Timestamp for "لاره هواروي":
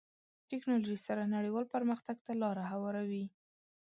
2.41-3.25